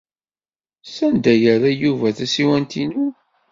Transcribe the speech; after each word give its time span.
Sanda 0.95 1.29
ay 1.33 1.39
yerra 1.43 1.71
Yuba 1.81 2.07
tasiwant-inu? 2.17 3.05